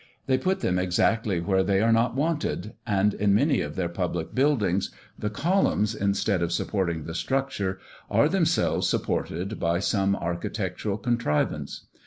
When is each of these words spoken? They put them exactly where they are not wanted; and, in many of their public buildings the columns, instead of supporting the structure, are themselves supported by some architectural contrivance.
They 0.25 0.39
put 0.39 0.61
them 0.61 0.79
exactly 0.79 1.39
where 1.39 1.61
they 1.61 1.79
are 1.79 1.91
not 1.91 2.15
wanted; 2.15 2.73
and, 2.87 3.13
in 3.13 3.35
many 3.35 3.61
of 3.61 3.75
their 3.75 3.87
public 3.87 4.33
buildings 4.33 4.89
the 5.15 5.29
columns, 5.29 5.93
instead 5.93 6.41
of 6.41 6.51
supporting 6.51 7.03
the 7.03 7.13
structure, 7.13 7.77
are 8.09 8.27
themselves 8.27 8.89
supported 8.89 9.59
by 9.59 9.77
some 9.77 10.15
architectural 10.15 10.97
contrivance. 10.97 11.85